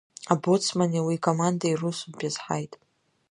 Абоцмани 0.33 0.99
уи 1.05 1.15
икомандеи 1.17 1.77
русутә 1.79 2.23
иазҳаит. 2.25 2.73